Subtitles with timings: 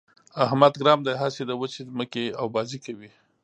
[0.45, 3.09] احمد ګرم دی؛ هسې د وچې ځمکې اوبازي کوي.